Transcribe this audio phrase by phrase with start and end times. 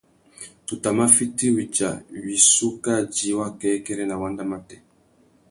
[0.65, 1.91] Tu tà mà fiti wudja
[2.23, 4.77] wissú kā djï wakêkêrê nà wanda matê.